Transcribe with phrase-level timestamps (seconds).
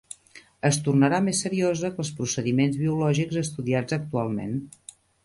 [0.69, 4.57] Es tornarà més seriosa que els procediments biològics estudiats actualment.